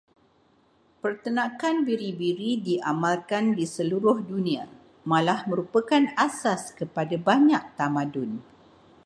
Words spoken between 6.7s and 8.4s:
kepada banyak tamadun.